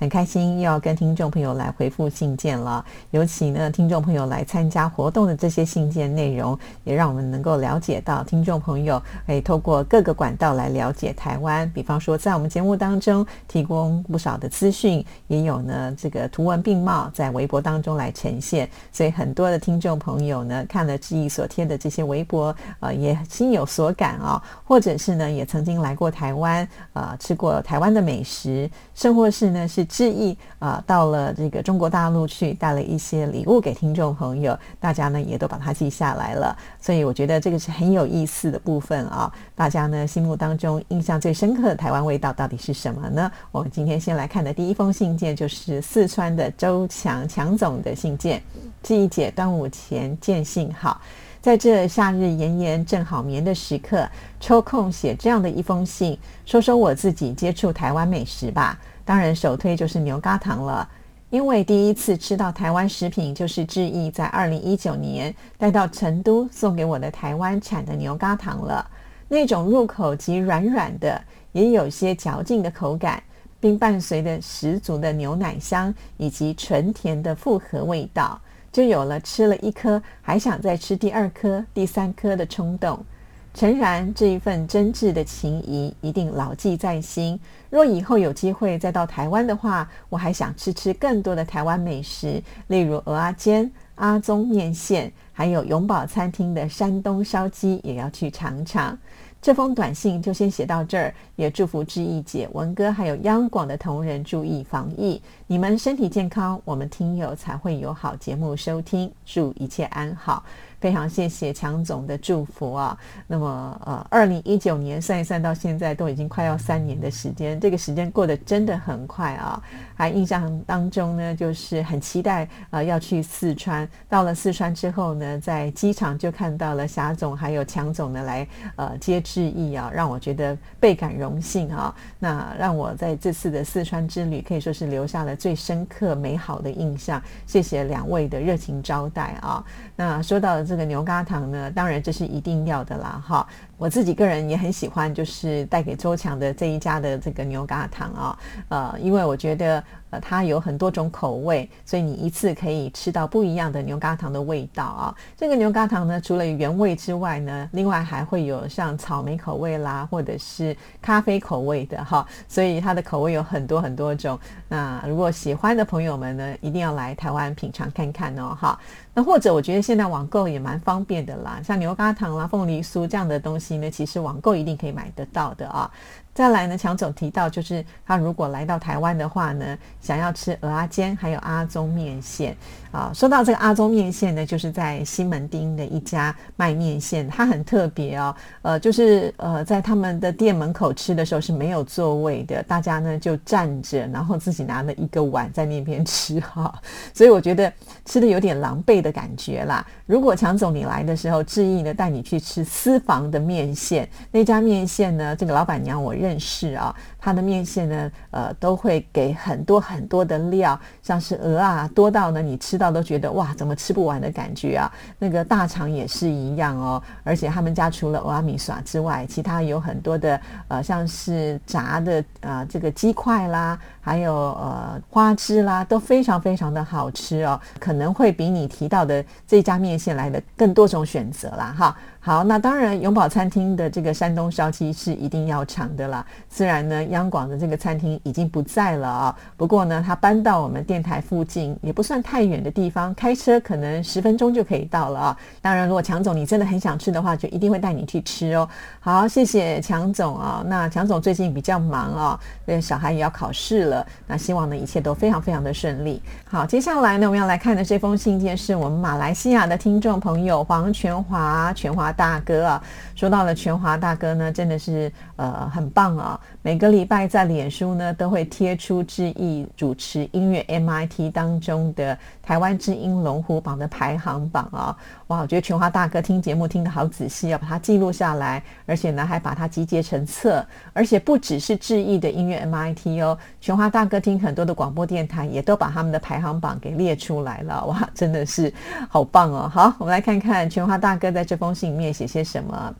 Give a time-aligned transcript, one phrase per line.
[0.00, 11.70] 很开心又要跟听众朋友来回复信件了，尤其呢，听众朋友来参加活动的这些信件内容，也让我们能够了解到听众朋友可以透过各个管道来了解台湾。
[11.74, 29.86] 比方说，在我们节目当中提供不少的资讯，也有呢这个图文并茂在微博当中来呈现，所以很多的听众朋友呢看了志毅所贴的这些微博，呃，也心有所感啊，或者是呢也曾经来过台湾，呃，吃过台湾的美食，甚或是呢是。
[29.90, 36.56] 致意啊，到了这个中国大陆去，带了一些礼物给听众朋友，大家呢也都把它记下来了。
[36.80, 39.30] 所以我觉得这个是很有意思的部分啊。
[39.56, 43.30] 大家呢心目当中印象最深刻的台湾味道到底是什么呢？
[43.50, 48.40] 我们今天先来看的第一封信件就是四川的周强强总的信件。
[48.80, 51.00] 这一节端午前见信好，
[51.40, 58.78] 在这夏日炎炎正好眠的时刻，抽空写这样的一封信，说说我自己接触台湾美食吧。
[59.10, 60.88] 当然，首推就是牛轧糖了，
[61.30, 68.88] 因为第一次吃到台湾食品，就是志毅在二零一九年带到成都送给我的台湾产的牛轧糖了。
[69.26, 73.20] 那种入口即软软的，也有些嚼劲的口感，
[73.58, 83.04] 并伴随着十足的牛奶香以及纯甜的复合味道，就有了吃了一颗还想再吃第二颗、第三颗的冲动。
[83.52, 87.38] 诚然，这一份真挚的情谊一定牢记在心。
[87.68, 98.96] 若以后有机会再到台湾的话，我还想吃吃更多的台湾美食，例如鹅阿煎、阿宗面线，还有永宝餐厅的山东烧鸡，也要去尝尝。
[99.42, 110.44] 这封短信就先写到这儿，也祝福志毅姐、文哥还有央广的同仁注意防疫，你们身体健康，我们听友才会有好节目收听，祝一切安好。
[110.80, 112.98] 非常谢谢强总的祝福啊！
[113.26, 119.62] 那么呃，二零一九年算一算到现在都已经快要三年的时间，这个时间过得真的很快啊！
[119.94, 123.86] 还印象当中呢，就是很期待呃要去四川。
[124.08, 131.94] 到了四川之后呢，在机场就看到了霞总还有强总呢来呃接致意啊，让我觉得倍感荣幸啊！
[132.18, 137.22] 那让我在这次的四川之旅可以说是留下了最深刻美好的印象。
[137.46, 139.62] 谢谢两位的热情招待啊！
[139.94, 140.64] 那说到。
[140.70, 143.44] 这个牛轧糖呢，当然这是一定要的啦，哈。
[143.76, 148.38] 我自己个人也很喜欢，就是带给周强的这一家的这个牛轧糖啊，
[148.68, 155.14] 呃，因为我觉得呃它有很多种口味，所以你一次可以吃到不一样的牛轧糖的味道啊。
[155.36, 164.38] 这个牛轧糖呢，除了原味之外呢，另外还会有像草莓口味啦，或者是咖啡口味的哈，所以它的口味有很多很多种。
[164.68, 168.78] 那如果喜欢的朋友们呢，一定要来台湾品尝看看哦，哈。
[169.12, 173.76] 那或者我觉得现在网购也蛮方便的啦，像牛轧糖啦、凤梨酥这样的东西。
[173.78, 175.90] 呢，其实网购一定可以买得到的啊。
[176.32, 182.56] 再来呢，强总提到，就是他如果来到台湾的话呢，想要吃鹅阿煎，还有阿宗面线
[182.92, 183.10] 啊。
[183.12, 188.34] 说到这个阿宗面线呢，就是在西门町的一家卖面线，它很特别哦。
[188.62, 196.72] 呃，就是呃，在他们的店门口吃的时候是没有座位的，大家呢就站着，然后自己拿了一个碗在那边吃哈。
[197.12, 197.70] 所以我觉得
[198.04, 199.84] 吃的有点狼狈的感觉啦。
[200.06, 206.14] 如果强总你来的时候，志毅呢带你去吃私房的面线，那家面线呢，这个老板娘我。
[206.20, 214.90] 认识啊，它的面线呢，呃，都会给很多很多的料，像是鹅啊，多到呢你吃到都觉得哇，怎么吃不完的感觉啊。
[215.18, 231.96] 那个大肠也是一样哦，而且他们家除了阿米耍之外，其他有很多的呃，像是炸的啊，这个鸡块啦，还有呃花枝啦，都非常非常的好吃哦，可能会比你提到的这家面线来的更多种选择啦，哈。
[232.22, 236.24] 好，那当然永宝餐厅的这个山东烧鸡是一定要尝的啦。
[236.50, 245.38] 虽然呢，央广的这个餐厅已经不在了啊，不过呢，他搬到我们电台附近，也不算太远的地方，开车可能十分钟就可以到了啊。
[245.60, 248.68] 当然，如果强总你真的很想吃的话，就一定会带你去吃哦。
[249.00, 250.62] 好，谢谢强总啊。
[250.66, 254.06] 那强总最近比较忙啊，因为小孩也要考试了。
[254.26, 256.22] 那希望呢一切都非常非常的顺利。
[256.44, 262.10] 好，接下来呢我们要来看的这封信件是我们马来西亚的听众朋友黄全华，全华。
[262.20, 262.82] 大哥啊，
[263.14, 266.38] 说到了全华大哥呢，真的是呃很棒啊！
[266.60, 274.94] 每个礼礼拜在脸书呢都会贴出志毅主持音乐 MIT 当中的台湾之音龙虎榜的排行榜啊！
[275.28, 280.62] 哇，我觉得全华大哥听节目听得好仔细，要把它记录下来，而且呢还把它集结成册，
[280.92, 288.70] 而且不只是志毅的音乐 MIT 哦，全华大哥听很多的广播电台也都把他们的排行榜给列出来了，哇，真的是
[289.08, 289.70] 好棒哦！
[289.72, 292.94] 好，我们来看看全华大哥在这封信里面写些什么。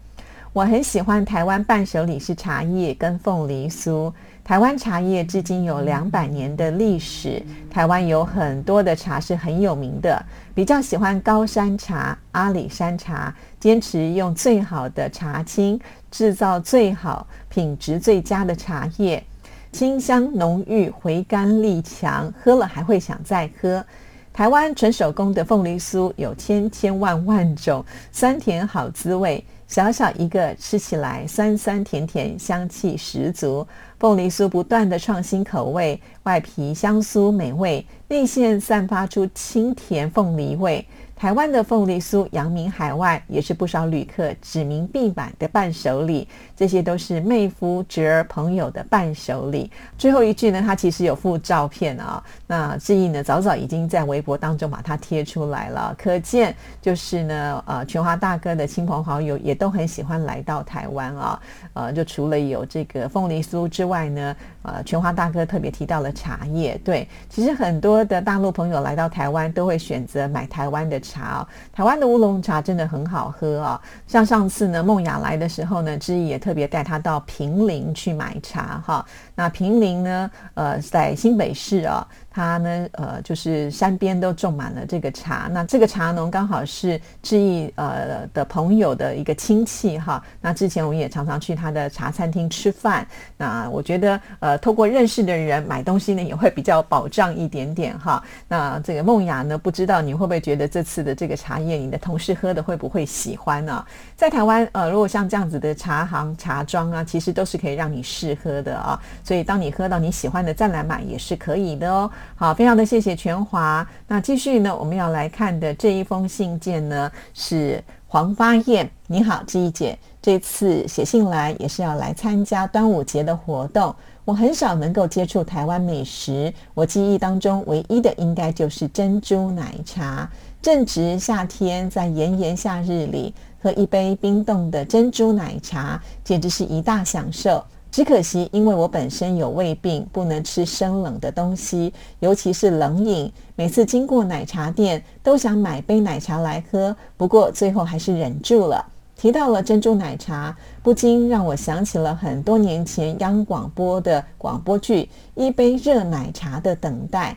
[0.53, 4.13] 我很喜欢台湾伴手礼是茶叶跟凤梨酥。
[4.43, 10.21] 台湾茶叶至今有两百年的历史，台湾有很多的茶是很有名的。
[10.53, 15.81] 比较喜欢高山茶、阿里山茶，坚持用最好的茶青
[16.11, 19.23] 制造最好品质最佳的茶叶，
[19.71, 23.85] 清香浓郁，回甘力强，喝了还会想再喝。
[24.33, 29.45] 台湾纯手工的凤梨酥有千千万万种，酸甜好滋味。
[29.71, 33.65] 小小一个，吃起来酸酸甜甜，香气十足。
[34.01, 40.85] 凤梨酥不断的创新口味，外皮香酥美味，内馅散发出清甜凤梨味。
[41.21, 46.27] 台湾的凤梨酥扬名海外，也是不少旅客指名必买的伴手礼。
[46.57, 49.71] 这些都是妹夫侄儿朋友的伴手礼。
[49.99, 52.25] 最后一句呢，他其实有附照片啊。
[52.47, 61.41] 那志毅呢，早早已经在微博当中把它贴出来了，可见就是呢，呃，全华大哥的亲朋好友也都很喜欢来到台湾啊。
[61.75, 66.81] 呃，就除了有这个凤梨酥之外呢，呃，全华大哥特别提到了茶叶。
[66.83, 70.99] 对，其实很多的大陆朋友来到台湾都会选择买台湾的。
[71.11, 73.81] 茶哦，台湾的乌龙茶真的很好喝啊！
[74.07, 79.05] 像上次呢，梦雅来的时候呢，知意也特别带她到平林去买茶哈。
[79.35, 82.07] 那平林呢，呃，在新北市啊。
[82.33, 85.49] 他呢，呃，就是山边都种满了这个茶。
[85.51, 90.23] 那这个茶农刚好是志毅呃的朋友的一个亲戚哈。
[90.41, 93.05] 那之前我们也常常去他的茶餐厅吃饭。
[93.37, 98.23] 那我觉得，呃，透过认识的人买东西呢，也会比较保障一点点哈。
[98.47, 103.85] 那这个梦雅呢，不知道你会不会觉得这次的这个茶叶，你的同事喝的会不会喜欢呢？
[104.17, 109.01] 在台湾，呃，如果像这样子的茶行、茶庄啊，其实都是可以让你试喝的啊。
[109.25, 112.11] 所以当你喝到你喜欢的再来买也是可以的哦。
[112.37, 113.87] 好，非常的谢谢全华。
[114.07, 118.91] 那继续呢，我们要来看的这一封信件呢，是黄发燕。
[119.07, 123.95] 你好，志怡姐，这次写信来也是要来参加端午节的活动。
[124.25, 130.29] 我很少能够接触台湾美食，我记忆当中唯一的应该就是珍珠奶茶。
[130.63, 137.65] 正值夏天，在炎炎夏日里，喝一杯冰冻的珍珠奶茶，简直是一大享受。
[137.91, 143.33] 只可惜，因为我本身有胃病，不能吃生冷的东西，尤其是冷饮。
[143.57, 148.85] 每次经过奶茶店，都想买杯奶茶来喝，不过最后还是忍住了。
[149.17, 155.05] 提到了珍珠奶茶，不禁让我想起了很多年前央广播的广播剧
[155.35, 157.33] 《一杯热奶茶的等待》。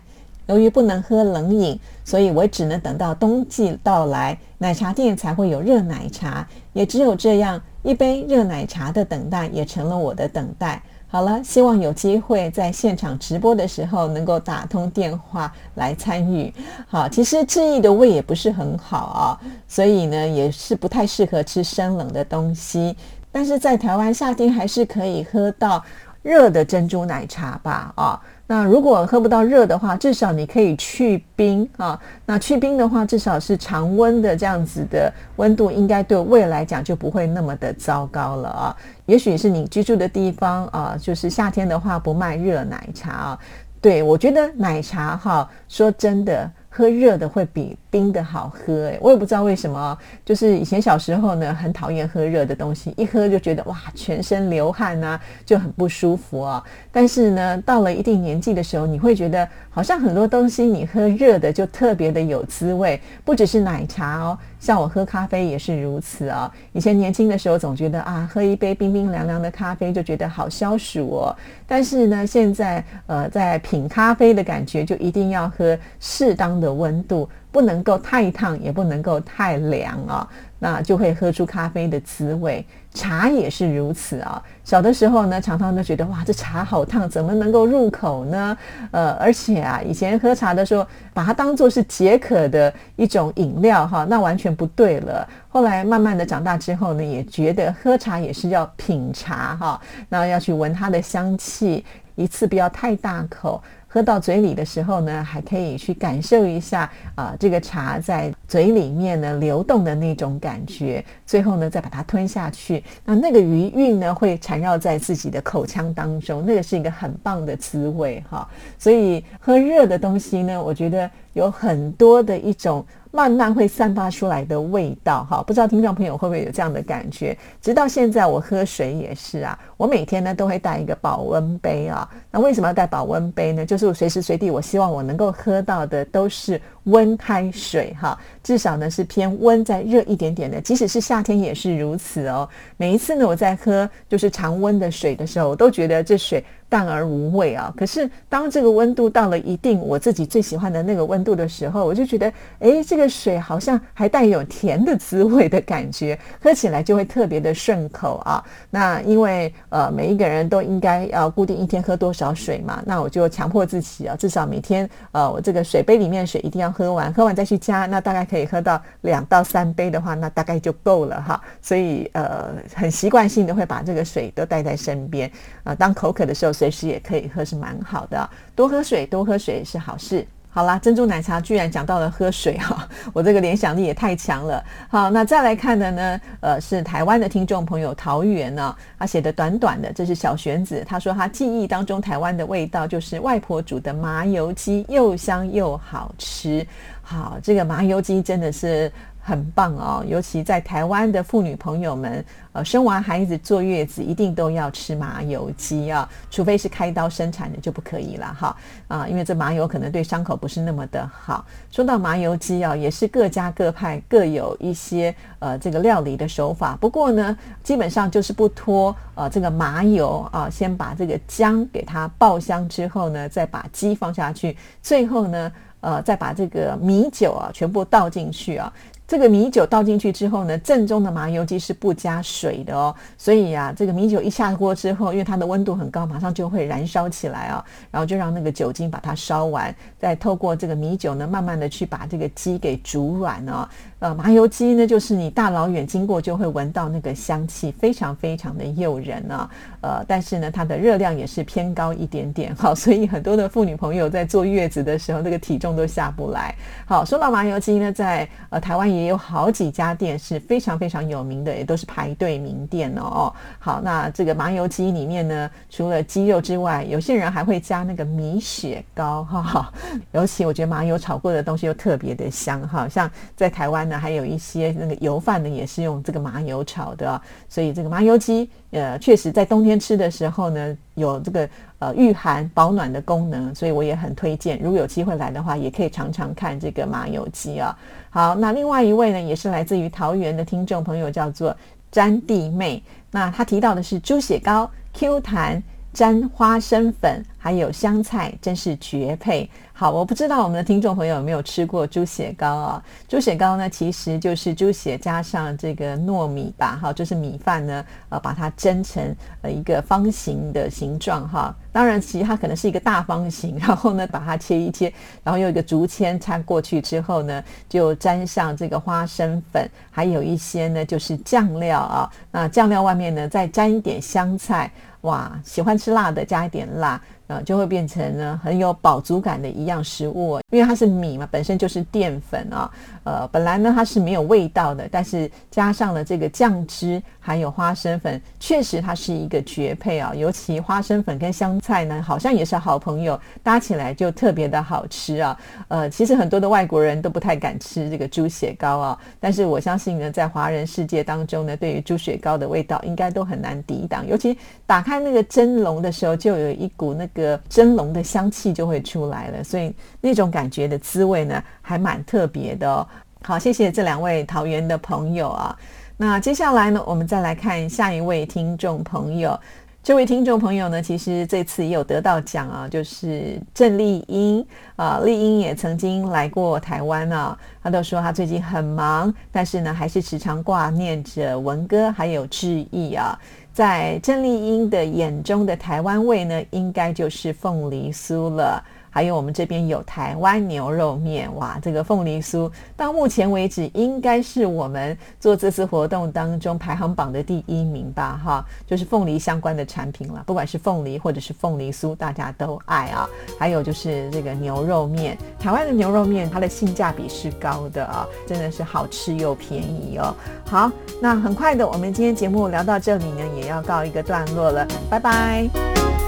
[0.47, 6.47] 由于不能喝冷饮，所以我只能等到冬季到来，奶茶店才会有热奶茶。
[6.73, 10.81] 也只有这样一杯热奶茶的等待，也成了我的等待。
[11.07, 16.51] 好了，希望有机会在现场直播的时候能够打通电话来参与。
[16.87, 22.95] 好，其实志毅的胃也不是很好啊，所以呢也是不太适合吃生冷的东西。
[23.31, 25.83] 但是在台湾夏天还是可以喝到
[26.23, 27.93] 热的珍珠奶茶吧？
[27.95, 28.19] 啊。
[28.45, 31.99] 那如果喝不到热的话，至少你可以去冰啊。
[32.25, 38.75] 那去冰的话，至少是常温的这样子的温度，应该对胃来讲就不会那么的糟糕了啊。
[39.05, 43.39] 也许是你居住的地方啊，就是夏天的话不卖热奶茶啊。
[43.79, 46.50] 对我觉得奶茶哈，说真的。
[46.75, 56.63] 喝热的会比冰的好喝，诶，我也不知道为什么，就是以前小时候呢，很讨厌喝热的东西，一喝就觉得哇，全身流汗呐，就很不舒服哦。
[56.92, 64.36] 但是呢，到了一定年纪的时候，你会觉得好像很多东西你喝热的就特别的有滋味，不只是奶茶哦。
[64.63, 66.50] 像我喝咖啡也是如此啊！
[66.72, 71.36] 以前年轻的时候总觉得啊，喝一杯冰冰凉凉的咖啡就觉得好消暑哦。
[71.67, 77.29] 但是呢，现在呃，在品咖啡的感觉就一定要喝适当的温度。
[77.51, 80.27] 不能够太烫，也不能够太凉啊，
[80.58, 82.65] 那就会喝出咖啡的滋味。
[82.93, 84.41] 茶也是如此啊。
[84.63, 88.57] 小的时候呢，常常都觉得哇，这茶好烫，怎么能够入口呢？
[88.91, 95.27] 呃，而且啊，以前喝茶的时候，把它当做是解渴的一种饮料哈，那完全不对了。
[95.50, 101.83] 后来慢慢的长大之后呢，也觉得喝茶也是要品茶哈，那要去闻它的香气，
[102.15, 103.62] 一次不要太大口。
[103.93, 111.05] 喝到嘴里的时候呢，还可以去感受一下啊，这个茶在嘴里面呢流动的那种感觉。
[111.27, 118.50] 最后呢，再把它吞下去，那那个余韵呢，会缠绕在自己的口腔当中，那个是一个很棒的滋味哈。
[118.79, 122.83] 所以喝热的东西呢，我觉得有很多的一种。
[123.15, 127.38] 慢慢会散发出来的味道，哈，不知道听众朋友会不会有这样的感觉？
[127.62, 132.10] 直到现在，我喝水也是啊，我每天呢都会带一个保温杯啊。
[132.32, 133.63] 那为什么要带保温杯呢？
[133.63, 136.60] 就是随时随地，我希望我能够喝到的都是。
[136.88, 142.46] 温开水哈，至少呢是偏温再热一点点的，即使是夏天也是如此哦。
[142.75, 147.74] 每一次呢我在喝就是常温的水的时候，我都觉得这水淡而无味啊。
[147.77, 152.27] 可是当这个温度到了一定我自己最喜欢的那个温度的时候，我就觉得
[152.60, 158.43] 哎，这个水好像还带有甜的滋味的感觉， 喝起来就会特别的顺口啊。
[158.69, 166.74] 那因为呃每一个人都应该要固定一天喝多少水嘛，那我就强迫自己啊，至少每天呃我这个水杯里面水一定要。
[166.74, 171.39] 喝完，喝完再去加，那大概可以喝到两到三杯的话，那大概就够了哈。
[171.62, 175.31] 所以呃，很习惯性的会把这个水都带在身边
[175.63, 178.27] 啊，当口渴的时候，随时也可以喝，是蛮好的。
[178.55, 180.25] 多喝水，多喝水是好事。
[180.53, 184.63] 好啦，珍珠奶茶居然讲到了喝水哈， 我这个联想力也太强了。
[184.88, 196.63] 好，那再来看的呢，呃，是台湾的听众朋友桃园呢，他写的短短的，这是小玄子，他说他记忆当中台湾的味道就是外婆煮的麻油鸡，又香又好吃。
[197.01, 198.91] 好，这个麻油鸡真的是。
[199.25, 208.58] 很棒哦，尤其在台湾的妇女朋友们，呃，生完孩子坐月子一定都要吃麻油鸡啊，除非是开刀生产的就不可以了哈
[208.89, 211.46] 啊，因为这麻油可能对伤口不是那么的好。
[211.72, 228.72] 说到麻油鸡啊，也是各家各派各有一些呃这个料理的手法，不过呢，基本上就是不脱呃这个麻油啊，先把这个姜给它爆香之后呢，再把鸡放下去，最后呢，呃，再把这个米酒啊全部倒进去啊。
[229.05, 232.95] 这个米酒倒进去之后呢，正宗的麻油鸡是不加水的哦。
[233.17, 237.63] 所以呀，这个米酒一下锅之后，因为它的温度很高，马上就会燃烧起来啊。
[237.91, 243.67] 然后就让那个酒精把它烧完，再透过这个米酒呢，慢慢的去把这个鸡给煮软哦。
[244.00, 249.50] 呃，麻油鸡呢，就是你大老远经过就会闻到那个香气，非常非常的诱人啊。
[249.81, 256.55] 呃，但是呢，它的热量也是偏高一点点，好， 所以很多的妇女朋友在坐月子的时候，那个体重都下不来。
[256.86, 259.02] 好，说到麻油鸡呢，在呃台湾也。
[259.03, 263.31] 也有好几家店是非常非常有名的，也都是排队名店哦。
[263.60, 269.72] 好，那这个麻油鸡里面呢，除了鸡肉之外，有些人还会加那个米雪糕哈。
[270.12, 272.88] 尤其我觉得麻油炒过的东西又特别的香哈。
[272.88, 278.50] 像在台湾呢，还有一些那个油饭呢，也是用这个麻油炒的，所以这个麻油鸡。
[278.74, 281.50] 呃，确实，在冬天吃的时候呢，有这个
[281.80, 284.60] 呃御寒保暖的功能，所以我也很推荐。
[284.62, 287.77] 如果有机会来的话，也可以尝尝看这个麻油鸡啊。
[288.10, 291.56] 好，那另外一位呢，也是来自于桃园的听众朋友，叫做
[291.92, 292.82] 詹弟妹。
[293.12, 295.62] 那他提到的是猪血糕，Q 弹。
[295.93, 299.47] 沾花生粉还有香菜，真是绝配。
[299.75, 302.83] 好，我不知道我们的听众朋友有没有吃过猪血糕啊？
[303.07, 311.53] 猪血糕呢，其实就是猪血加上这个糯米吧，哈，就是米饭呢，呃，把它蒸成呃一个方形的形状，哈。
[311.71, 322.09] 当然，其实它可能是一个大方形， 然后呢，把它切一切，然后用一个竹签插过去之后呢，就沾上这个花生粉，还有一些呢就是酱料啊。
[322.31, 324.71] 那酱料外面呢，再沾一点香菜。
[325.03, 327.00] 哇，喜欢吃辣的，加一点辣。
[327.41, 332.69] 就会变成呢很有饱足感的一样食物，因为它是米嘛，本身就是淀粉啊。
[333.05, 340.13] 呃，本来呢它是没有味道的，但是加上了这个酱汁，还有花生粉，确实它是一个绝配啊。
[340.15, 345.39] 尤其花生粉跟香菜呢，好像也是好朋友，搭起来就特别的好吃啊。
[345.69, 354.05] 呃，其实很多的外国人都不太敢吃这个猪血糕啊，但是我相信呢，在华人世界当中呢，对于猪血糕的味道应该都很难抵挡。
[354.07, 357.07] 尤其打开那个蒸笼的时候，就有一股那。
[357.13, 362.88] 个蒸笼的香气就会出来了，所以那种感觉的滋味呢，还蛮特别的哦。
[363.24, 365.56] 好，谢谢这两位桃园的朋友啊。
[365.96, 369.39] 那接下来呢，我们再来看下一位听众朋友。
[369.84, 374.46] 这位听众朋友呢，其实这次也有得到奖啊，就是郑丽英
[374.77, 375.01] 啊。
[375.03, 383.20] 丽英也曾经来过台湾啊，她都说她最近很忙，但是呢，还是时常挂念着文哥还有志毅啊。
[383.53, 388.63] 在郑丽英的眼中的台湾味呢，应该就是凤梨酥了。
[388.93, 403.09] 还有我们这边有台湾牛肉面，哇，这个凤梨酥到目前为止应该是我们做这次活动当中排行榜的第一名吧，哈，就是凤梨相关的产品了，不管是凤梨或者是凤梨酥，大家都爱啊。
[403.39, 410.13] 还有就是这个牛肉面，台湾的牛肉面它的性价比是高的啊，真的是好吃又便宜哦。
[410.45, 410.71] 好，
[411.01, 416.02] 那很快的，我们今天节目聊到这里呢，也要告一个段落了，拜拜。